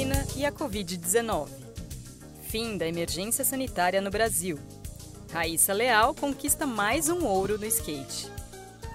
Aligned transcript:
China 0.00 0.26
e 0.34 0.46
a 0.46 0.50
Covid-19. 0.50 1.50
Fim 2.48 2.78
da 2.78 2.88
emergência 2.88 3.44
sanitária 3.44 4.00
no 4.00 4.10
Brasil. 4.10 4.58
Raíssa 5.30 5.74
Leal 5.74 6.14
conquista 6.14 6.66
mais 6.66 7.10
um 7.10 7.26
ouro 7.26 7.58
no 7.58 7.66
skate. 7.66 8.26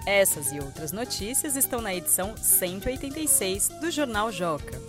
Essas 0.03 0.51
e 0.51 0.59
outras 0.59 0.91
notícias 0.91 1.55
estão 1.55 1.79
na 1.79 1.93
edição 1.93 2.35
186 2.35 3.69
do 3.79 3.91
Jornal 3.91 4.31
Joca. 4.31 4.81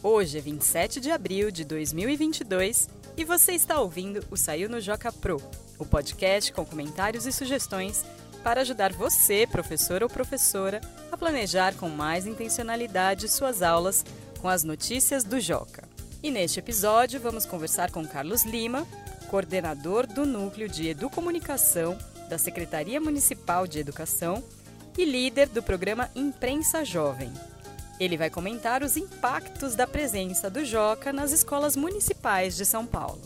Hoje 0.00 0.38
é 0.38 0.40
27 0.40 1.00
de 1.00 1.10
abril 1.10 1.50
de 1.50 1.64
2022 1.64 2.88
e 3.16 3.24
você 3.24 3.50
está 3.50 3.80
ouvindo 3.80 4.24
o 4.30 4.36
Saiu 4.36 4.68
no 4.68 4.80
Joca 4.80 5.10
Pro, 5.10 5.42
o 5.76 5.84
podcast 5.84 6.52
com 6.52 6.64
comentários 6.64 7.26
e 7.26 7.32
sugestões 7.32 8.04
para 8.44 8.60
ajudar 8.60 8.92
você, 8.92 9.44
professor 9.44 10.04
ou 10.04 10.08
professora, 10.08 10.80
a 11.10 11.16
planejar 11.16 11.74
com 11.74 11.88
mais 11.88 12.26
intencionalidade 12.28 13.28
suas 13.28 13.60
aulas 13.60 14.04
com 14.38 14.48
as 14.48 14.64
notícias 14.64 15.24
do 15.24 15.38
Joca. 15.40 15.88
E 16.22 16.30
neste 16.30 16.58
episódio 16.58 17.20
vamos 17.20 17.46
conversar 17.46 17.90
com 17.90 18.06
Carlos 18.06 18.44
Lima, 18.44 18.86
coordenador 19.28 20.06
do 20.06 20.24
Núcleo 20.24 20.68
de 20.68 20.88
Educomunicação 20.88 21.96
da 22.28 22.38
Secretaria 22.38 23.00
Municipal 23.00 23.66
de 23.66 23.78
Educação 23.78 24.42
e 24.96 25.04
líder 25.04 25.48
do 25.48 25.62
programa 25.62 26.10
Imprensa 26.14 26.84
Jovem. 26.84 27.32
Ele 28.00 28.16
vai 28.16 28.30
comentar 28.30 28.82
os 28.82 28.96
impactos 28.96 29.74
da 29.74 29.86
presença 29.86 30.48
do 30.48 30.64
Joca 30.64 31.12
nas 31.12 31.32
escolas 31.32 31.76
municipais 31.76 32.56
de 32.56 32.64
São 32.64 32.86
Paulo. 32.86 33.20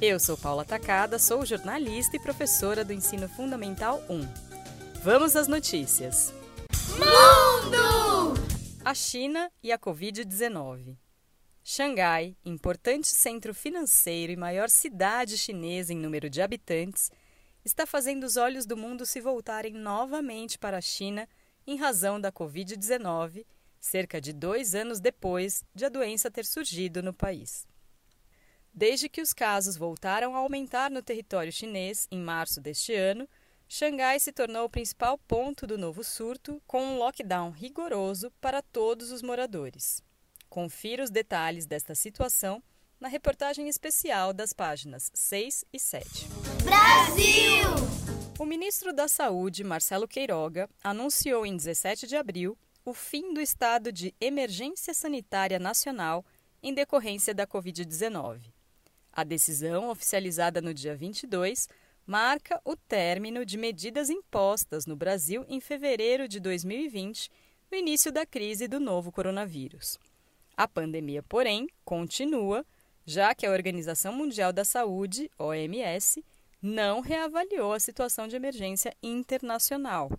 Eu 0.00 0.20
sou 0.20 0.36
Paula 0.36 0.64
Tacada, 0.64 1.18
sou 1.18 1.46
jornalista 1.46 2.16
e 2.16 2.20
professora 2.20 2.84
do 2.84 2.92
Ensino 2.92 3.28
Fundamental 3.28 4.02
1. 4.10 4.28
Vamos 5.02 5.34
às 5.34 5.48
notícias. 5.48 6.34
A 8.86 8.94
China 8.94 9.50
e 9.60 9.72
a 9.72 9.78
Covid-19. 9.80 10.96
Xangai, 11.64 12.36
importante 12.44 13.08
centro 13.08 13.52
financeiro 13.52 14.30
e 14.30 14.36
maior 14.36 14.70
cidade 14.70 15.36
chinesa 15.36 15.92
em 15.92 15.96
número 15.96 16.30
de 16.30 16.40
habitantes, 16.40 17.10
está 17.64 17.84
fazendo 17.84 18.22
os 18.22 18.36
olhos 18.36 18.64
do 18.64 18.76
mundo 18.76 19.04
se 19.04 19.20
voltarem 19.20 19.72
novamente 19.72 20.56
para 20.56 20.78
a 20.78 20.80
China 20.80 21.28
em 21.66 21.76
razão 21.76 22.20
da 22.20 22.30
Covid-19, 22.30 23.44
cerca 23.80 24.20
de 24.20 24.32
dois 24.32 24.72
anos 24.72 25.00
depois 25.00 25.64
de 25.74 25.84
a 25.84 25.88
doença 25.88 26.30
ter 26.30 26.44
surgido 26.44 27.02
no 27.02 27.12
país. 27.12 27.66
Desde 28.72 29.08
que 29.08 29.20
os 29.20 29.32
casos 29.32 29.76
voltaram 29.76 30.36
a 30.36 30.38
aumentar 30.38 30.92
no 30.92 31.02
território 31.02 31.50
chinês 31.50 32.06
em 32.08 32.20
março 32.20 32.60
deste 32.60 32.94
ano, 32.94 33.28
Xangai 33.68 34.20
se 34.20 34.32
tornou 34.32 34.64
o 34.64 34.70
principal 34.70 35.18
ponto 35.18 35.66
do 35.66 35.76
novo 35.76 36.04
surto, 36.04 36.62
com 36.66 36.82
um 36.82 36.98
lockdown 36.98 37.50
rigoroso 37.50 38.30
para 38.40 38.62
todos 38.62 39.10
os 39.10 39.22
moradores. 39.22 40.02
Confira 40.48 41.02
os 41.02 41.10
detalhes 41.10 41.66
desta 41.66 41.94
situação 41.94 42.62
na 43.00 43.08
reportagem 43.08 43.68
especial 43.68 44.32
das 44.32 44.52
páginas 44.52 45.10
6 45.12 45.64
e 45.72 45.80
7. 45.80 46.28
Brasil! 46.64 47.96
O 48.38 48.44
ministro 48.44 48.92
da 48.92 49.08
Saúde, 49.08 49.64
Marcelo 49.64 50.06
Queiroga, 50.06 50.68
anunciou 50.82 51.44
em 51.44 51.56
17 51.56 52.06
de 52.06 52.16
abril 52.16 52.56
o 52.84 52.94
fim 52.94 53.34
do 53.34 53.40
estado 53.40 53.90
de 53.90 54.14
emergência 54.20 54.94
sanitária 54.94 55.58
nacional 55.58 56.24
em 56.62 56.72
decorrência 56.72 57.34
da 57.34 57.46
Covid-19. 57.46 58.52
A 59.12 59.24
decisão, 59.24 59.88
oficializada 59.88 60.60
no 60.60 60.72
dia 60.72 60.94
22, 60.94 61.68
marca 62.06 62.60
o 62.64 62.76
término 62.76 63.44
de 63.44 63.58
medidas 63.58 64.08
impostas 64.08 64.86
no 64.86 64.94
Brasil 64.94 65.44
em 65.48 65.60
fevereiro 65.60 66.28
de 66.28 66.38
2020, 66.38 67.30
no 67.70 67.76
início 67.76 68.12
da 68.12 68.24
crise 68.24 68.68
do 68.68 68.78
novo 68.78 69.10
coronavírus. 69.10 69.98
A 70.56 70.68
pandemia, 70.68 71.22
porém, 71.22 71.66
continua, 71.84 72.64
já 73.04 73.34
que 73.34 73.44
a 73.44 73.50
Organização 73.50 74.12
Mundial 74.12 74.52
da 74.52 74.64
Saúde, 74.64 75.30
OMS, 75.38 76.24
não 76.62 77.00
reavaliou 77.00 77.72
a 77.72 77.80
situação 77.80 78.26
de 78.28 78.36
emergência 78.36 78.96
internacional. 79.02 80.10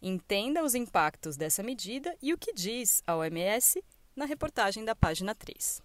Entenda 0.00 0.64
os 0.64 0.74
impactos 0.74 1.36
dessa 1.36 1.62
medida 1.62 2.16
e 2.20 2.32
o 2.32 2.38
que 2.38 2.52
diz 2.52 3.02
a 3.06 3.16
OMS 3.16 3.82
na 4.16 4.24
reportagem 4.24 4.84
da 4.84 4.96
página 4.96 5.34
3. 5.34 5.80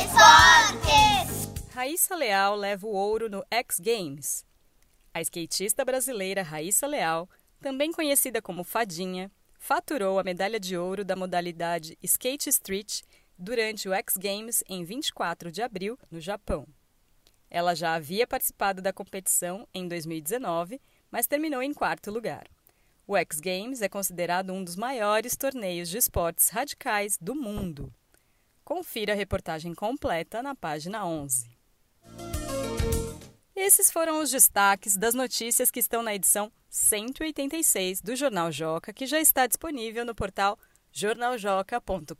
Esportes! 0.00 1.45
Raíssa 1.76 2.16
Leal 2.16 2.56
leva 2.56 2.86
o 2.86 2.90
ouro 2.90 3.28
no 3.28 3.44
X 3.50 3.78
Games. 3.78 4.46
A 5.12 5.20
skatista 5.20 5.84
brasileira 5.84 6.40
Raíssa 6.40 6.86
Leal, 6.86 7.28
também 7.60 7.92
conhecida 7.92 8.40
como 8.40 8.64
Fadinha, 8.64 9.30
faturou 9.58 10.18
a 10.18 10.24
medalha 10.24 10.58
de 10.58 10.74
ouro 10.74 11.04
da 11.04 11.14
modalidade 11.14 11.98
Skate 12.02 12.48
Street 12.48 13.02
durante 13.38 13.90
o 13.90 13.92
X 13.92 14.16
Games 14.16 14.64
em 14.66 14.84
24 14.84 15.52
de 15.52 15.60
abril, 15.60 15.98
no 16.10 16.18
Japão. 16.18 16.66
Ela 17.50 17.74
já 17.74 17.94
havia 17.94 18.26
participado 18.26 18.80
da 18.80 18.90
competição 18.90 19.68
em 19.74 19.86
2019, 19.86 20.80
mas 21.10 21.26
terminou 21.26 21.62
em 21.62 21.74
quarto 21.74 22.10
lugar. 22.10 22.46
O 23.06 23.18
X 23.18 23.38
Games 23.38 23.82
é 23.82 23.88
considerado 23.90 24.50
um 24.50 24.64
dos 24.64 24.76
maiores 24.76 25.36
torneios 25.36 25.90
de 25.90 25.98
esportes 25.98 26.48
radicais 26.48 27.18
do 27.20 27.34
mundo. 27.34 27.92
Confira 28.64 29.12
a 29.12 29.16
reportagem 29.16 29.74
completa 29.74 30.42
na 30.42 30.54
página 30.54 31.04
11. 31.04 31.55
Esses 33.56 33.90
foram 33.90 34.20
os 34.20 34.30
destaques 34.30 34.98
das 34.98 35.14
notícias 35.14 35.70
que 35.70 35.80
estão 35.80 36.02
na 36.02 36.14
edição 36.14 36.52
186 36.68 38.02
do 38.02 38.14
Jornal 38.14 38.52
Joca, 38.52 38.92
que 38.92 39.06
já 39.06 39.18
está 39.18 39.46
disponível 39.46 40.04
no 40.04 40.14
portal 40.14 40.58
jornaljoca.com.br. 40.92 42.14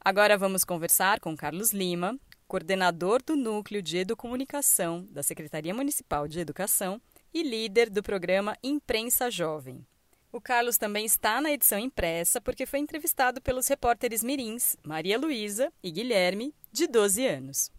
Agora 0.00 0.36
vamos 0.36 0.64
conversar 0.64 1.20
com 1.20 1.36
Carlos 1.36 1.70
Lima, 1.72 2.18
coordenador 2.48 3.22
do 3.22 3.36
Núcleo 3.36 3.80
de 3.80 3.98
Educomunicação 3.98 5.06
da 5.08 5.22
Secretaria 5.22 5.72
Municipal 5.72 6.26
de 6.26 6.40
Educação 6.40 7.00
e 7.32 7.44
líder 7.44 7.88
do 7.88 8.02
programa 8.02 8.58
Imprensa 8.60 9.30
Jovem. 9.30 9.86
O 10.32 10.40
Carlos 10.40 10.76
também 10.76 11.04
está 11.04 11.40
na 11.40 11.52
edição 11.52 11.78
impressa 11.78 12.40
porque 12.40 12.66
foi 12.66 12.80
entrevistado 12.80 13.40
pelos 13.40 13.68
repórteres 13.68 14.24
mirins 14.24 14.76
Maria 14.82 15.16
Luísa 15.16 15.72
e 15.80 15.92
Guilherme, 15.92 16.52
de 16.72 16.88
12 16.88 17.24
anos. 17.24 17.73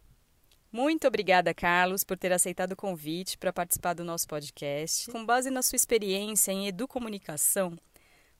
Muito 0.75 1.07
obrigada, 1.07 1.53
Carlos, 1.53 2.03
por 2.03 2.17
ter 2.17 2.33
aceitado 2.33 2.73
o 2.73 2.75
convite 2.75 3.37
para 3.37 3.53
participar 3.53 3.93
do 3.93 4.03
nosso 4.03 4.27
podcast. 4.27 5.09
Com 5.09 5.25
base 5.25 5.49
na 5.49 5.61
sua 5.61 5.77
experiência 5.77 6.51
em 6.51 6.67
educomunicação, 6.67 7.77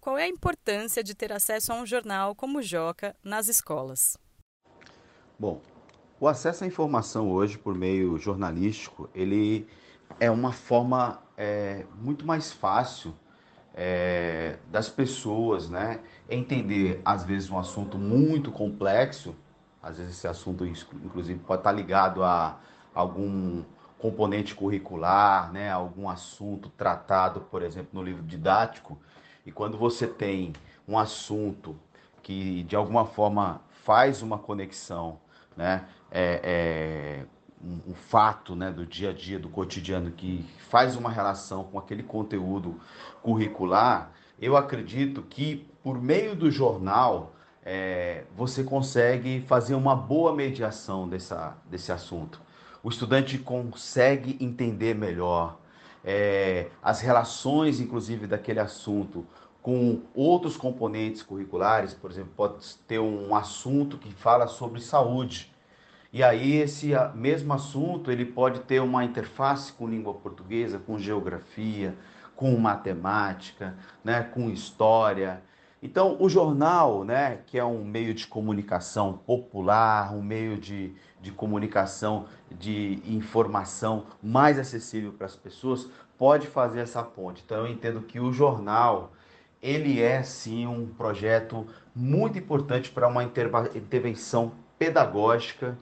qual 0.02 0.18
é 0.18 0.24
a 0.24 0.28
importância 0.28 1.02
de 1.02 1.16
ter 1.16 1.32
acesso 1.32 1.72
a 1.72 1.76
um 1.76 1.86
jornal 1.86 2.36
como 2.36 2.60
o 2.60 2.62
Joca 2.62 3.16
nas 3.24 3.48
escolas? 3.48 4.18
Bom, 5.40 5.62
o 6.20 6.28
acesso 6.28 6.66
à 6.66 6.68
informação 6.68 7.32
hoje 7.32 7.58
por 7.58 7.74
meio 7.74 8.18
jornalístico, 8.18 9.10
ele 9.16 9.66
é 10.20 10.30
uma 10.30 10.52
forma 10.52 11.24
é, 11.38 11.86
muito 12.02 12.26
mais 12.26 12.52
fácil 12.52 13.16
é, 13.74 14.58
das 14.70 14.90
pessoas 14.90 15.70
né, 15.70 16.02
entender, 16.30 17.00
às 17.06 17.24
vezes, 17.24 17.50
um 17.50 17.58
assunto 17.58 17.98
muito 17.98 18.52
complexo, 18.52 19.34
às 19.86 19.98
vezes 19.98 20.18
esse 20.18 20.28
assunto, 20.28 20.66
inclusive, 20.66 21.40
pode 21.42 21.60
estar 21.60 21.72
ligado 21.72 22.24
a 22.24 22.58
algum 22.92 23.64
componente 24.00 24.56
curricular, 24.56 25.52
né, 25.54 25.72
algum 25.72 26.10
assunto 26.10 26.70
tratado, 26.70 27.42
por 27.42 27.62
exemplo, 27.62 27.90
no 27.94 28.02
livro 28.02 28.24
didático, 28.24 28.98
e 29.46 29.52
quando 29.52 29.78
você 29.78 30.08
tem 30.08 30.54
um 30.88 30.98
assunto 30.98 31.76
que, 32.24 32.64
de 32.64 32.76
alguma 32.76 33.06
forma, 33.06 33.62
faz 33.84 34.24
uma 34.24 34.40
conexão 34.40 35.20
né, 35.56 35.86
é, 36.10 36.42
é, 36.44 37.26
um, 37.64 37.92
um, 37.92 37.94
fato 37.94 38.56
né, 38.56 38.72
do 38.72 38.88
dia 38.88 39.12
a 39.12 39.14
dia, 39.14 39.38
do 39.38 39.50
cotidiano, 39.50 40.10
que 40.10 40.44
faz 40.68 40.96
uma 40.96 41.12
relação 41.12 41.64
com 41.66 41.78
aquele 41.78 42.02
conteúdo 42.02 42.80
curricular, 43.22 44.12
eu 44.42 44.58
acredito 44.58 45.22
que 45.22 45.70
por 45.84 46.02
meio 46.02 46.36
do 46.36 46.50
jornal 46.50 47.36
é, 47.66 48.24
você 48.36 48.64
consegue 48.64 49.44
fazer 49.48 49.74
uma 49.76 49.96
boa 49.96 50.34
mediação 50.36 51.10
dessa, 51.10 51.58
desse 51.70 51.92
assunto. 51.92 52.42
O 52.84 52.90
estudante 52.90 53.38
consegue 53.40 54.38
entender 54.40 54.94
melhor 54.94 55.58
é, 56.04 56.68
as 56.84 57.02
relações, 57.02 57.80
inclusive, 57.80 58.28
daquele 58.28 58.60
assunto 58.60 59.26
com 59.62 60.04
outros 60.14 60.56
componentes 60.56 61.24
curriculares, 61.24 61.96
por 61.96 62.12
exemplo, 62.12 62.32
pode 62.38 62.76
ter 62.88 63.00
um 63.00 63.34
assunto 63.34 63.98
que 63.98 64.14
fala 64.14 64.46
sobre 64.46 64.80
saúde 64.80 65.52
e 66.16 66.24
aí 66.24 66.54
esse 66.54 66.94
mesmo 67.14 67.52
assunto 67.54 68.10
ele 68.10 68.24
pode 68.24 68.62
ter 68.62 68.80
uma 68.80 69.04
interface 69.04 69.74
com 69.74 69.86
língua 69.86 70.14
portuguesa, 70.14 70.80
com 70.80 70.98
geografia, 70.98 71.94
com 72.38 72.56
matemática, 72.58 73.76
né, 74.02 74.24
com 74.24 74.50
história. 74.50 75.42
Então 75.86 76.18
o 76.20 76.28
jornal, 76.28 77.04
né, 77.04 77.42
que 77.46 77.60
é 77.60 77.64
um 77.64 77.86
meio 77.86 78.12
de 78.12 78.26
comunicação 78.26 79.14
popular, 79.14 80.12
um 80.16 80.22
meio 80.22 80.58
de, 80.58 80.92
de 81.22 81.32
comunicação, 81.32 82.26
de 82.50 83.00
informação 83.06 84.08
mais 84.22 84.58
acessível 84.58 85.14
para 85.14 85.28
as 85.28 85.36
pessoas, 85.36 85.88
pode 86.18 86.48
fazer 86.48 86.80
essa 86.80 87.04
ponte. 87.04 87.44
Então 87.46 87.58
eu 87.60 87.68
entendo 87.68 88.02
que 88.02 88.20
o 88.20 88.34
jornal 88.34 89.14
ele 89.62 90.02
é 90.02 90.24
sim 90.24 90.66
um 90.66 90.88
projeto 90.88 91.68
muito 91.96 92.40
importante 92.40 92.90
para 92.90 93.08
uma 93.08 93.24
intervenção 93.24 94.54
pedagógica, 94.80 95.78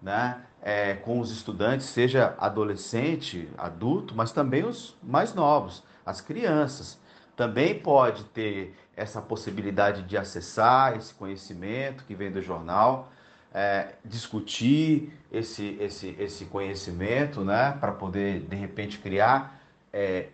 né? 0.00 0.40
É, 0.62 0.94
com 0.94 1.18
os 1.18 1.32
estudantes, 1.32 1.86
seja 1.86 2.36
adolescente, 2.38 3.48
adulto, 3.58 4.14
mas 4.14 4.30
também 4.30 4.64
os 4.64 4.96
mais 5.02 5.34
novos, 5.34 5.82
as 6.06 6.20
crianças. 6.20 6.98
Também 7.36 7.78
pode 7.78 8.24
ter 8.24 8.74
essa 8.98 9.22
possibilidade 9.22 10.02
de 10.02 10.16
acessar 10.16 10.96
esse 10.96 11.14
conhecimento 11.14 12.04
que 12.04 12.14
vem 12.14 12.30
do 12.30 12.42
jornal, 12.42 13.10
é, 13.54 13.94
discutir 14.04 15.12
esse, 15.32 15.76
esse, 15.80 16.16
esse 16.18 16.44
conhecimento, 16.46 17.44
né, 17.44 17.76
para 17.80 17.92
poder 17.92 18.40
de 18.40 18.56
repente 18.56 18.98
criar 18.98 19.60
é, 19.92 20.28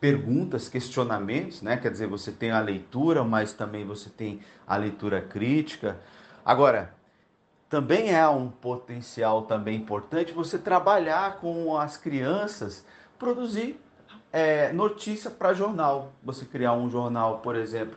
perguntas, 0.00 0.68
questionamentos, 0.68 1.62
né? 1.62 1.76
Quer 1.76 1.90
dizer, 1.90 2.06
você 2.06 2.30
tem 2.30 2.50
a 2.50 2.60
leitura, 2.60 3.24
mas 3.24 3.54
também 3.54 3.86
você 3.86 4.10
tem 4.10 4.40
a 4.66 4.76
leitura 4.76 5.22
crítica. 5.22 5.98
Agora, 6.44 6.92
também 7.70 8.14
é 8.14 8.28
um 8.28 8.50
potencial 8.50 9.42
também 9.42 9.76
importante 9.78 10.32
você 10.32 10.58
trabalhar 10.58 11.38
com 11.38 11.76
as 11.78 11.96
crianças, 11.96 12.84
produzir 13.18 13.80
é, 14.30 14.72
notícia 14.72 15.30
para 15.30 15.54
jornal. 15.54 16.12
Você 16.22 16.44
criar 16.44 16.74
um 16.74 16.90
jornal, 16.90 17.38
por 17.38 17.56
exemplo, 17.56 17.96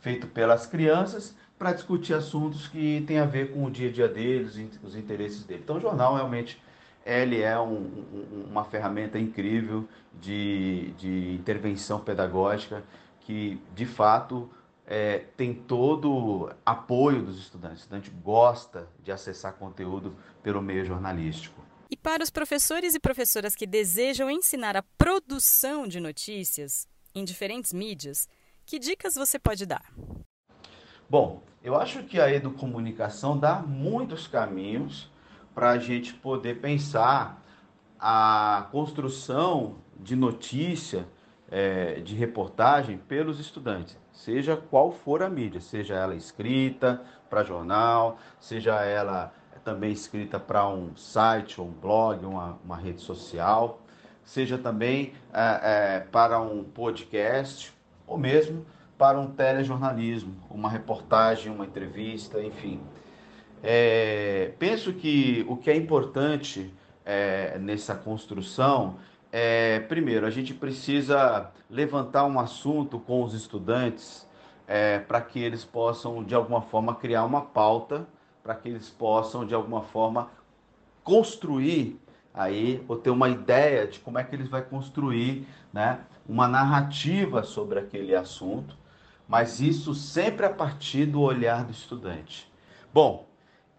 feito 0.00 0.26
pelas 0.26 0.66
crianças 0.66 1.34
para 1.58 1.72
discutir 1.72 2.14
assuntos 2.14 2.68
que 2.68 3.02
têm 3.06 3.18
a 3.18 3.24
ver 3.24 3.52
com 3.52 3.64
o 3.64 3.70
dia 3.70 3.88
a 3.88 3.92
dia 3.92 4.08
deles, 4.08 4.56
os 4.82 4.94
interesses 4.94 5.42
deles. 5.44 5.62
Então, 5.62 5.76
o 5.76 5.80
jornal 5.80 6.14
realmente 6.14 6.60
ele 7.04 7.40
é 7.40 7.58
um, 7.58 7.76
um, 7.76 8.46
uma 8.50 8.64
ferramenta 8.64 9.18
incrível 9.18 9.88
de, 10.20 10.90
de 10.98 11.34
intervenção 11.34 12.00
pedagógica 12.00 12.82
que, 13.20 13.60
de 13.74 13.86
fato, 13.86 14.50
é, 14.86 15.24
tem 15.36 15.54
todo 15.54 16.52
apoio 16.64 17.22
dos 17.22 17.38
estudantes. 17.38 17.78
O 17.78 17.82
estudante 17.82 18.10
gosta 18.10 18.88
de 19.02 19.12
acessar 19.12 19.54
conteúdo 19.54 20.16
pelo 20.42 20.60
meio 20.60 20.84
jornalístico. 20.84 21.64
E 21.88 21.96
para 21.96 22.22
os 22.22 22.30
professores 22.30 22.94
e 22.94 23.00
professoras 23.00 23.54
que 23.54 23.66
desejam 23.66 24.28
ensinar 24.28 24.76
a 24.76 24.82
produção 24.98 25.86
de 25.86 26.00
notícias 26.00 26.88
em 27.14 27.24
diferentes 27.24 27.72
mídias, 27.72 28.28
que 28.66 28.78
dicas 28.78 29.14
você 29.14 29.38
pode 29.38 29.64
dar? 29.64 29.84
Bom, 31.08 31.42
eu 31.62 31.76
acho 31.76 32.02
que 32.02 32.20
a 32.20 32.30
educomunicação 32.30 33.38
dá 33.38 33.60
muitos 33.60 34.26
caminhos 34.26 35.08
para 35.54 35.70
a 35.70 35.78
gente 35.78 36.12
poder 36.12 36.60
pensar 36.60 37.42
a 37.98 38.68
construção 38.72 39.76
de 39.98 40.16
notícia, 40.16 41.06
é, 41.48 42.00
de 42.00 42.14
reportagem 42.16 42.98
pelos 42.98 43.38
estudantes, 43.38 43.96
seja 44.12 44.56
qual 44.56 44.90
for 44.90 45.22
a 45.22 45.30
mídia, 45.30 45.60
seja 45.60 45.94
ela 45.94 46.14
escrita 46.14 47.02
para 47.30 47.44
jornal, 47.44 48.18
seja 48.40 48.82
ela 48.84 49.32
também 49.64 49.92
escrita 49.92 50.38
para 50.38 50.68
um 50.68 50.94
site 50.96 51.60
um 51.60 51.70
blog, 51.70 52.24
uma, 52.24 52.58
uma 52.64 52.76
rede 52.76 53.00
social, 53.00 53.80
seja 54.24 54.58
também 54.58 55.14
é, 55.32 55.96
é, 55.96 56.00
para 56.00 56.40
um 56.40 56.64
podcast 56.64 57.75
ou 58.06 58.18
mesmo 58.18 58.64
para 58.96 59.18
um 59.18 59.30
telejornalismo, 59.30 60.34
uma 60.50 60.70
reportagem, 60.70 61.52
uma 61.52 61.66
entrevista, 61.66 62.42
enfim. 62.42 62.80
É, 63.62 64.52
penso 64.58 64.92
que 64.92 65.44
o 65.48 65.56
que 65.56 65.70
é 65.70 65.76
importante 65.76 66.72
é, 67.04 67.58
nessa 67.58 67.94
construção 67.94 68.96
é, 69.38 69.80
primeiro, 69.80 70.24
a 70.24 70.30
gente 70.30 70.54
precisa 70.54 71.50
levantar 71.68 72.24
um 72.24 72.40
assunto 72.40 72.98
com 72.98 73.22
os 73.22 73.34
estudantes 73.34 74.26
é, 74.66 74.98
para 74.98 75.20
que 75.20 75.38
eles 75.38 75.64
possam, 75.64 76.24
de 76.24 76.34
alguma 76.34 76.62
forma, 76.62 76.94
criar 76.94 77.24
uma 77.24 77.42
pauta, 77.42 78.06
para 78.42 78.54
que 78.54 78.68
eles 78.68 78.88
possam, 78.88 79.44
de 79.44 79.54
alguma 79.54 79.82
forma, 79.82 80.30
construir 81.04 82.00
aí, 82.36 82.84
ou 82.86 82.96
ter 82.96 83.10
uma 83.10 83.30
ideia 83.30 83.86
de 83.86 83.98
como 83.98 84.18
é 84.18 84.24
que 84.24 84.34
eles 84.34 84.48
vão 84.48 84.60
construir 84.60 85.48
né, 85.72 86.00
uma 86.28 86.46
narrativa 86.46 87.42
sobre 87.42 87.78
aquele 87.78 88.14
assunto, 88.14 88.76
mas 89.26 89.58
isso 89.58 89.94
sempre 89.94 90.44
a 90.44 90.50
partir 90.50 91.06
do 91.06 91.22
olhar 91.22 91.64
do 91.64 91.72
estudante. 91.72 92.52
Bom, 92.92 93.26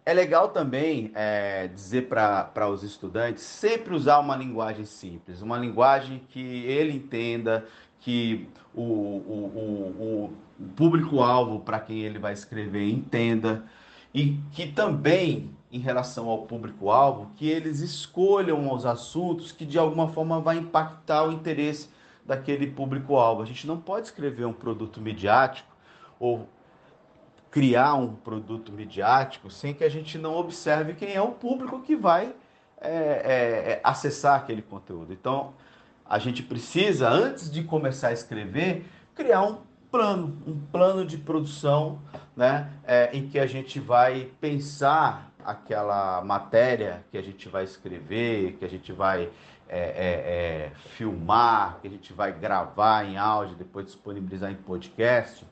é 0.06 0.13
legal 0.13 0.50
também 0.50 1.12
é, 1.13 1.68
dizer 1.68 2.07
para 2.07 2.69
os 2.69 2.81
estudantes 2.81 3.44
sempre 3.44 3.94
usar 3.94 4.19
uma 4.19 4.36
linguagem 4.36 4.86
simples, 4.86 5.42
uma 5.42 5.57
linguagem 5.57 6.24
que 6.30 6.65
ele 6.65 6.94
entenda, 6.94 7.65
que 8.00 8.48
o, 8.74 8.81
o, 8.81 9.51
o, 9.56 10.30
o 10.63 10.68
público-alvo 10.75 11.59
para 11.59 11.80
quem 11.80 12.00
ele 12.00 12.19
vai 12.19 12.33
escrever 12.33 12.89
entenda, 12.89 13.65
e 14.17 14.41
que 14.51 14.65
também, 14.65 15.55
em 15.71 15.77
relação 15.77 16.27
ao 16.27 16.47
público-alvo, 16.47 17.29
que 17.35 17.47
eles 17.47 17.81
escolham 17.81 18.73
os 18.73 18.83
assuntos 18.83 19.51
que 19.51 19.63
de 19.63 19.77
alguma 19.77 20.07
forma 20.07 20.41
vai 20.41 20.57
impactar 20.57 21.27
o 21.27 21.31
interesse 21.31 21.87
daquele 22.25 22.65
público-alvo. 22.65 23.43
A 23.43 23.45
gente 23.45 23.67
não 23.67 23.77
pode 23.79 24.07
escrever 24.07 24.45
um 24.45 24.53
produto 24.53 24.99
midiático 24.99 25.69
ou 26.19 26.49
criar 27.51 27.93
um 27.93 28.15
produto 28.15 28.71
midiático 28.71 29.51
sem 29.51 29.71
que 29.71 29.83
a 29.83 29.89
gente 29.89 30.17
não 30.17 30.35
observe 30.35 30.95
quem 30.95 31.13
é 31.13 31.21
o 31.21 31.33
público 31.33 31.79
que 31.81 31.95
vai 31.95 32.33
é, 32.81 32.89
é, 32.89 33.71
é, 33.73 33.81
acessar 33.83 34.35
aquele 34.35 34.63
conteúdo. 34.63 35.13
Então, 35.13 35.53
a 36.03 36.17
gente 36.17 36.41
precisa, 36.41 37.07
antes 37.07 37.51
de 37.51 37.63
começar 37.63 38.07
a 38.07 38.13
escrever, 38.13 38.83
criar 39.13 39.43
um 39.43 39.59
plano, 39.91 40.37
um 40.45 40.59
plano 40.71 41.05
de 41.05 41.17
produção, 41.17 42.01
né, 42.35 42.71
é, 42.85 43.09
em 43.13 43.27
que 43.27 43.39
a 43.39 43.45
gente 43.45 43.79
vai 43.79 44.29
pensar 44.39 45.31
aquela 45.43 46.21
matéria 46.23 47.05
que 47.11 47.17
a 47.17 47.21
gente 47.21 47.47
vai 47.47 47.63
escrever, 47.63 48.57
que 48.59 48.65
a 48.65 48.69
gente 48.69 48.91
vai 48.91 49.29
é, 49.69 49.79
é, 49.79 50.71
filmar, 50.95 51.79
que 51.81 51.87
a 51.87 51.91
gente 51.91 52.13
vai 52.13 52.31
gravar 52.31 53.05
em 53.05 53.17
áudio, 53.17 53.55
depois 53.55 53.85
disponibilizar 53.85 54.51
em 54.51 54.55
podcast 54.55 55.45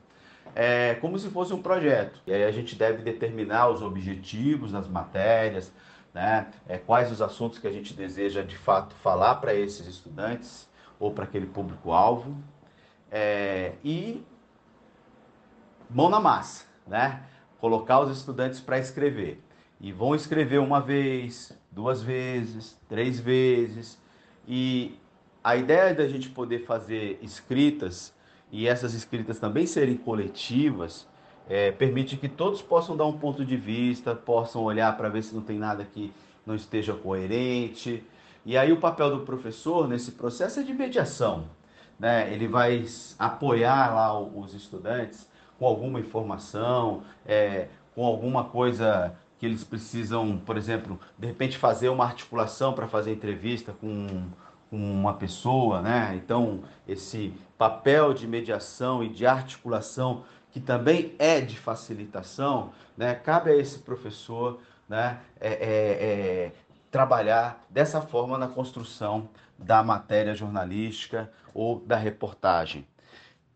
é, 0.56 0.94
como 0.94 1.18
se 1.18 1.28
fosse 1.28 1.52
um 1.52 1.60
projeto. 1.60 2.18
E 2.26 2.32
aí 2.32 2.42
a 2.42 2.50
gente 2.50 2.74
deve 2.74 3.02
determinar 3.02 3.68
os 3.68 3.82
objetivos 3.82 4.72
das 4.72 4.88
matérias, 4.88 5.70
né? 6.14 6.46
É, 6.66 6.78
quais 6.78 7.12
os 7.12 7.20
assuntos 7.20 7.58
que 7.58 7.66
a 7.68 7.72
gente 7.72 7.92
deseja 7.92 8.40
de 8.40 8.56
fato 8.56 8.94
falar 8.96 9.34
para 9.34 9.54
esses 9.54 9.86
estudantes 9.86 10.66
ou 10.98 11.10
para 11.10 11.24
aquele 11.24 11.44
público-alvo. 11.44 12.34
É, 13.10 13.72
e 13.84 14.22
mão 15.88 16.08
na 16.08 16.20
massa, 16.20 16.64
né? 16.86 17.22
Colocar 17.58 18.00
os 18.00 18.16
estudantes 18.16 18.60
para 18.60 18.78
escrever. 18.78 19.42
E 19.80 19.92
vão 19.92 20.14
escrever 20.14 20.58
uma 20.58 20.80
vez, 20.80 21.56
duas 21.70 22.02
vezes, 22.02 22.78
três 22.88 23.20
vezes. 23.20 23.98
E 24.46 24.98
a 25.42 25.56
ideia 25.56 25.94
da 25.94 26.08
gente 26.08 26.28
poder 26.28 26.60
fazer 26.64 27.18
escritas 27.22 28.14
e 28.50 28.66
essas 28.66 28.94
escritas 28.94 29.38
também 29.38 29.66
serem 29.66 29.96
coletivas, 29.96 31.06
é, 31.48 31.70
permite 31.70 32.16
que 32.16 32.28
todos 32.28 32.62
possam 32.62 32.96
dar 32.96 33.06
um 33.06 33.18
ponto 33.18 33.44
de 33.44 33.56
vista, 33.56 34.14
possam 34.14 34.62
olhar 34.62 34.96
para 34.96 35.08
ver 35.08 35.22
se 35.22 35.34
não 35.34 35.42
tem 35.42 35.58
nada 35.58 35.84
que 35.84 36.12
não 36.44 36.54
esteja 36.54 36.94
coerente. 36.94 38.02
E 38.44 38.56
aí 38.56 38.72
o 38.72 38.78
papel 38.78 39.10
do 39.10 39.20
professor 39.24 39.88
nesse 39.88 40.12
processo 40.12 40.60
é 40.60 40.62
de 40.62 40.72
mediação. 40.72 41.48
Né? 41.98 42.32
Ele 42.32 42.46
vai 42.46 42.84
apoiar 43.18 43.94
lá 43.94 44.18
os 44.18 44.54
estudantes 44.54 45.28
com 45.58 45.66
alguma 45.66 45.98
informação, 45.98 47.02
é, 47.24 47.68
com 47.94 48.04
alguma 48.04 48.44
coisa 48.44 49.14
que 49.38 49.46
eles 49.46 49.64
precisam, 49.64 50.38
por 50.38 50.56
exemplo, 50.56 50.98
de 51.18 51.26
repente 51.26 51.58
fazer 51.58 51.88
uma 51.88 52.04
articulação 52.04 52.72
para 52.72 52.86
fazer 52.86 53.12
entrevista 53.12 53.72
com 53.72 54.24
com 54.70 54.76
uma 54.76 55.14
pessoa, 55.14 55.80
né? 55.80 56.12
Então, 56.16 56.62
esse 56.86 57.32
papel 57.56 58.12
de 58.12 58.26
mediação 58.26 59.02
e 59.02 59.08
de 59.08 59.26
articulação, 59.26 60.24
que 60.50 60.60
também 60.60 61.14
é 61.18 61.40
de 61.40 61.58
facilitação, 61.58 62.72
né? 62.96 63.14
Cabe 63.14 63.50
a 63.50 63.56
esse 63.56 63.78
professor, 63.78 64.60
né? 64.88 65.20
É, 65.40 65.48
é, 65.48 65.56
é, 66.48 66.52
trabalhar 66.90 67.64
dessa 67.70 68.00
forma 68.00 68.38
na 68.38 68.48
construção 68.48 69.28
da 69.58 69.82
matéria 69.82 70.34
jornalística 70.34 71.30
ou 71.54 71.80
da 71.80 71.96
reportagem. 71.96 72.86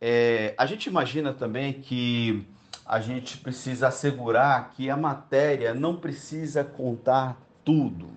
É, 0.00 0.54
a 0.56 0.64
gente 0.64 0.86
imagina 0.86 1.32
também 1.32 1.74
que 1.74 2.46
a 2.86 3.00
gente 3.00 3.36
precisa 3.38 3.88
assegurar 3.88 4.70
que 4.70 4.88
a 4.88 4.96
matéria 4.96 5.74
não 5.74 5.96
precisa 5.96 6.64
contar 6.64 7.36
tudo. 7.64 8.08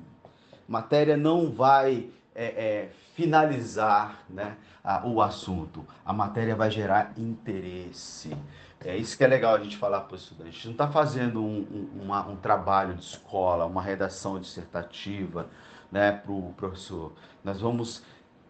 matéria 0.68 1.18
não 1.18 1.52
vai 1.52 2.10
é, 2.34 2.46
é, 2.46 2.90
finalizar 3.16 4.24
né, 4.30 4.56
a, 4.84 5.06
o 5.06 5.22
assunto. 5.22 5.86
A 6.06 6.14
matéria 6.14 6.56
vai 6.56 6.72
gerar 6.72 7.14
interesse. 7.18 8.36
É 8.84 8.98
isso 8.98 9.18
que 9.18 9.24
é 9.24 9.28
legal 9.28 9.56
a 9.56 9.60
gente 9.60 9.78
falar 9.78 10.02
para 10.02 10.14
o 10.14 10.18
estudante. 10.18 10.66
Não 10.66 10.74
está 10.74 10.88
fazendo 10.88 11.42
um, 11.42 11.90
um, 11.96 12.04
uma, 12.04 12.28
um, 12.28 12.36
trabalho 12.36 12.96
de 12.96 13.04
escola, 13.04 13.66
uma 13.66 13.82
redação 13.82 14.40
dissertativa 14.40 15.48
né, 15.94 16.12
para 16.12 16.32
o 16.32 16.54
professor. 16.58 17.14
Nós 17.44 17.62
vamos 17.62 18.04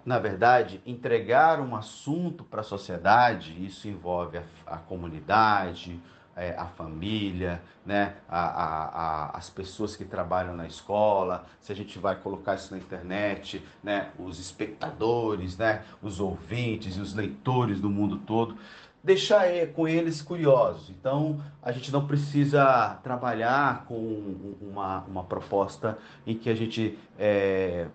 na 0.05 0.19
verdade, 0.19 0.81
entregar 0.85 1.61
um 1.61 1.75
assunto 1.75 2.43
para 2.43 2.59
a 2.59 2.63
sociedade, 2.63 3.55
isso 3.65 3.87
envolve 3.87 4.37
a, 4.37 4.43
a 4.65 4.77
comunidade, 4.77 5.97
é, 6.35 6.55
a 6.57 6.65
família, 6.65 7.61
né, 7.85 8.15
a, 8.27 8.39
a, 8.39 8.85
a, 8.85 9.37
as 9.37 9.49
pessoas 9.49 9.95
que 9.95 10.03
trabalham 10.03 10.55
na 10.55 10.65
escola, 10.65 11.45
se 11.61 11.71
a 11.71 11.75
gente 11.75 11.99
vai 11.99 12.15
colocar 12.15 12.55
isso 12.55 12.73
na 12.73 12.79
internet, 12.79 13.63
né, 13.81 14.09
os 14.19 14.39
espectadores, 14.39 15.57
né, 15.57 15.83
os 16.01 16.19
ouvintes 16.19 16.97
e 16.97 16.99
os 16.99 17.13
leitores 17.13 17.79
do 17.79 17.89
mundo 17.89 18.17
todo, 18.17 18.57
deixar 19.03 19.45
com 19.75 19.87
eles 19.87 20.21
curiosos. 20.21 20.89
Então, 20.89 21.41
a 21.61 21.71
gente 21.71 21.91
não 21.91 22.07
precisa 22.07 22.99
trabalhar 23.03 23.85
com 23.85 24.55
uma, 24.61 24.99
uma 25.01 25.23
proposta 25.23 25.97
em 26.25 26.35
que 26.35 26.49
a 26.49 26.55
gente 26.55 26.97
é, 27.19 27.87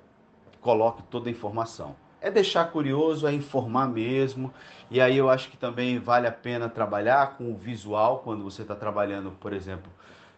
coloque 0.60 1.02
toda 1.04 1.28
a 1.28 1.32
informação 1.32 1.96
é 2.20 2.30
deixar 2.30 2.70
curioso, 2.70 3.26
é 3.26 3.32
informar 3.32 3.88
mesmo. 3.88 4.52
E 4.90 5.00
aí 5.00 5.16
eu 5.16 5.28
acho 5.30 5.50
que 5.50 5.56
também 5.56 5.98
vale 5.98 6.26
a 6.26 6.32
pena 6.32 6.68
trabalhar 6.68 7.36
com 7.36 7.52
o 7.52 7.56
visual, 7.56 8.20
quando 8.24 8.42
você 8.42 8.62
está 8.62 8.74
trabalhando, 8.74 9.30
por 9.32 9.52
exemplo, 9.52 9.90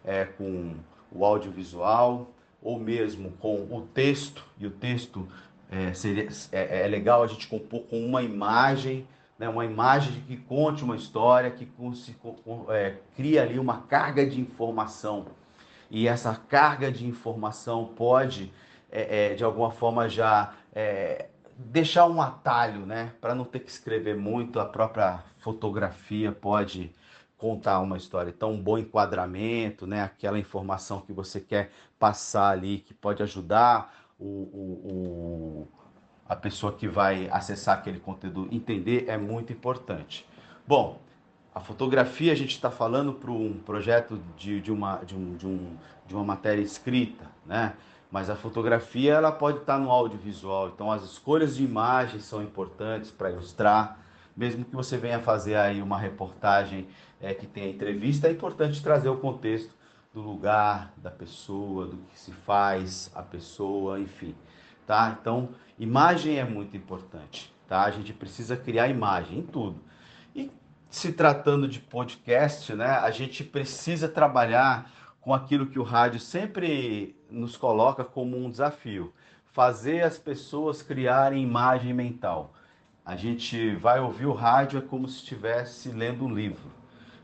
é, 0.03 0.25
com 0.25 0.75
o 1.11 1.25
audiovisual, 1.25 2.29
ou 2.61 2.79
mesmo 2.79 3.31
com 3.39 3.55
o 3.71 3.87
texto, 3.93 4.45
e 4.59 4.67
o 4.67 4.71
texto 4.71 5.27
é, 5.69 5.93
seria, 5.93 6.27
é 6.51 6.87
legal 6.87 7.23
a 7.23 7.27
gente 7.27 7.47
compor 7.47 7.81
com 7.83 8.05
uma 8.05 8.21
imagem, 8.21 9.07
né, 9.41 9.49
uma 9.49 9.65
imagem 9.65 10.21
que 10.27 10.37
conte 10.37 10.83
uma 10.83 10.95
história, 10.95 11.49
que 11.49 11.67
se, 11.95 12.15
é, 12.69 12.97
cria 13.15 13.41
ali 13.41 13.57
uma 13.57 13.81
carga 13.81 14.23
de 14.23 14.39
informação. 14.39 15.25
E 15.89 16.07
essa 16.07 16.35
carga 16.35 16.91
de 16.91 17.07
informação 17.07 17.85
pode, 17.85 18.53
é, 18.91 19.31
é, 19.31 19.33
de 19.33 19.43
alguma 19.43 19.71
forma, 19.71 20.07
já 20.07 20.53
é, 20.75 21.29
deixar 21.57 22.05
um 22.05 22.21
atalho, 22.21 22.85
né, 22.85 23.13
para 23.19 23.33
não 23.33 23.43
ter 23.43 23.61
que 23.61 23.71
escrever 23.71 24.15
muito, 24.15 24.59
a 24.59 24.65
própria 24.65 25.23
fotografia 25.39 26.31
pode 26.31 26.91
contar 27.35 27.79
uma 27.79 27.97
história. 27.97 28.29
Então, 28.29 28.51
um 28.51 28.61
bom 28.61 28.77
enquadramento, 28.77 29.87
né, 29.87 30.03
aquela 30.03 30.37
informação 30.37 31.01
que 31.01 31.11
você 31.11 31.41
quer 31.41 31.71
passar 31.97 32.51
ali, 32.51 32.77
que 32.77 32.93
pode 32.93 33.23
ajudar 33.23 33.91
o, 34.19 34.25
o, 34.25 35.67
a 36.31 36.35
pessoa 36.37 36.71
que 36.71 36.87
vai 36.87 37.27
acessar 37.29 37.77
aquele 37.77 37.99
conteúdo 37.99 38.47
entender, 38.53 39.03
é 39.09 39.17
muito 39.17 39.51
importante. 39.51 40.25
Bom, 40.65 41.01
a 41.53 41.59
fotografia 41.59 42.31
a 42.31 42.35
gente 42.35 42.51
está 42.51 42.71
falando 42.71 43.11
para 43.11 43.29
um 43.29 43.59
projeto 43.65 44.17
de, 44.37 44.61
de, 44.61 44.71
uma, 44.71 45.03
de, 45.03 45.13
um, 45.13 45.35
de, 45.35 45.45
um, 45.45 45.75
de 46.07 46.15
uma 46.15 46.23
matéria 46.23 46.61
escrita, 46.61 47.25
né? 47.45 47.73
mas 48.09 48.29
a 48.29 48.35
fotografia 48.37 49.11
ela 49.11 49.29
pode 49.29 49.57
estar 49.57 49.77
no 49.77 49.91
audiovisual. 49.91 50.69
Então 50.69 50.89
as 50.89 51.03
escolhas 51.03 51.57
de 51.57 51.65
imagens 51.65 52.23
são 52.23 52.41
importantes 52.41 53.11
para 53.11 53.29
ilustrar. 53.29 53.99
Mesmo 54.33 54.63
que 54.63 54.73
você 54.73 54.97
venha 54.97 55.19
fazer 55.19 55.55
aí 55.55 55.81
uma 55.81 55.99
reportagem 55.99 56.87
é, 57.19 57.33
que 57.33 57.45
tenha 57.45 57.67
entrevista, 57.67 58.29
é 58.29 58.31
importante 58.31 58.81
trazer 58.81 59.09
o 59.09 59.17
contexto 59.17 59.75
do 60.13 60.21
lugar, 60.21 60.93
da 60.95 61.11
pessoa, 61.11 61.87
do 61.87 61.97
que 61.97 62.17
se 62.17 62.31
faz, 62.31 63.11
a 63.13 63.21
pessoa, 63.21 63.99
enfim. 63.99 64.33
Tá? 64.91 65.17
Então, 65.21 65.51
imagem 65.79 66.37
é 66.37 66.43
muito 66.43 66.75
importante. 66.75 67.49
Tá? 67.65 67.83
A 67.83 67.91
gente 67.91 68.11
precisa 68.11 68.57
criar 68.57 68.89
imagem 68.89 69.39
em 69.39 69.41
tudo. 69.41 69.79
E 70.35 70.51
se 70.89 71.13
tratando 71.13 71.65
de 71.65 71.79
podcast, 71.79 72.75
né, 72.75 72.87
a 72.87 73.09
gente 73.09 73.41
precisa 73.41 74.09
trabalhar 74.09 74.91
com 75.21 75.33
aquilo 75.33 75.67
que 75.67 75.79
o 75.79 75.83
rádio 75.83 76.19
sempre 76.19 77.15
nos 77.29 77.55
coloca 77.55 78.03
como 78.03 78.35
um 78.35 78.51
desafio: 78.51 79.13
fazer 79.45 80.01
as 80.01 80.17
pessoas 80.17 80.81
criarem 80.81 81.41
imagem 81.41 81.93
mental. 81.93 82.53
A 83.05 83.15
gente 83.15 83.73
vai 83.75 84.01
ouvir 84.01 84.25
o 84.25 84.33
rádio 84.33 84.79
é 84.79 84.81
como 84.81 85.07
se 85.07 85.19
estivesse 85.19 85.87
lendo 85.87 86.25
um 86.25 86.35
livro. 86.35 86.80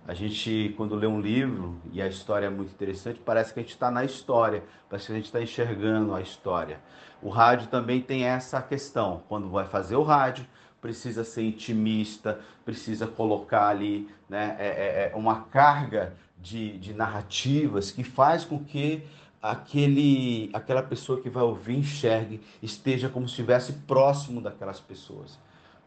A 0.07 0.13
gente, 0.13 0.73
quando 0.77 0.95
lê 0.95 1.05
um 1.05 1.19
livro 1.19 1.81
e 1.91 2.01
a 2.01 2.07
história 2.07 2.45
é 2.45 2.49
muito 2.49 2.71
interessante, 2.71 3.19
parece 3.23 3.53
que 3.53 3.59
a 3.59 3.61
gente 3.61 3.73
está 3.73 3.91
na 3.91 4.05
história, 4.05 4.63
parece 4.89 5.07
que 5.07 5.11
a 5.11 5.15
gente 5.15 5.25
está 5.25 5.41
enxergando 5.41 6.15
a 6.15 6.21
história. 6.21 6.79
O 7.21 7.27
rádio 7.27 7.67
também 7.67 8.01
tem 8.01 8.23
essa 8.23 8.61
questão. 8.61 9.21
Quando 9.27 9.49
vai 9.49 9.65
fazer 9.65 9.97
o 9.97 10.03
rádio, 10.03 10.45
precisa 10.79 11.25
ser 11.25 11.43
intimista, 11.43 12.39
precisa 12.63 13.05
colocar 13.05 13.67
ali 13.67 14.07
né, 14.29 14.55
é, 14.57 14.67
é, 14.67 15.11
é 15.13 15.15
uma 15.17 15.41
carga 15.41 16.13
de, 16.37 16.77
de 16.77 16.93
narrativas 16.93 17.91
que 17.91 18.03
faz 18.03 18.45
com 18.45 18.63
que 18.63 19.03
aquele, 19.41 20.49
aquela 20.53 20.83
pessoa 20.83 21.19
que 21.19 21.29
vai 21.29 21.43
ouvir 21.43 21.77
enxergue, 21.77 22.39
esteja 22.63 23.09
como 23.09 23.27
se 23.27 23.33
estivesse 23.33 23.73
próximo 23.73 24.39
daquelas 24.39 24.79
pessoas. 24.79 25.37